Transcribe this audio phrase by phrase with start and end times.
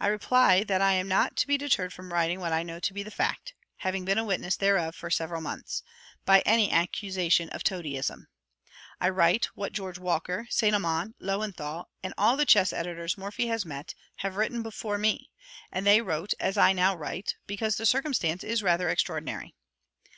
[0.00, 2.94] I reply that I am not to be deterred from writing what I know to
[2.94, 5.82] be the fact (having been a witness thereof for several months)
[6.24, 8.28] by any accusation of toadyism.
[9.02, 13.66] I write what George Walker, Saint Amant, Löwenthal, and all the chess editors Morphy has
[13.66, 15.30] met, have written before me;
[15.70, 19.54] and they wrote as I now write, because the circumstance is rather extraordinary.